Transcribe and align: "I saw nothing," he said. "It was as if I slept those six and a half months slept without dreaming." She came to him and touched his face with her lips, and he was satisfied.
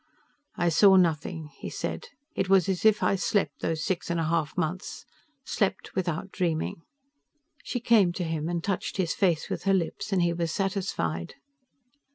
"I 0.55 0.69
saw 0.69 0.95
nothing," 0.95 1.51
he 1.59 1.69
said. 1.69 2.07
"It 2.33 2.49
was 2.49 2.67
as 2.67 2.85
if 2.85 3.03
I 3.03 3.13
slept 3.15 3.59
those 3.61 3.83
six 3.83 4.09
and 4.09 4.19
a 4.19 4.23
half 4.23 4.57
months 4.57 5.05
slept 5.45 5.93
without 5.93 6.31
dreaming." 6.31 6.81
She 7.63 7.79
came 7.79 8.11
to 8.13 8.23
him 8.23 8.49
and 8.49 8.63
touched 8.63 8.97
his 8.97 9.13
face 9.13 9.47
with 9.47 9.65
her 9.65 9.75
lips, 9.75 10.11
and 10.11 10.23
he 10.23 10.33
was 10.33 10.51
satisfied. 10.51 11.35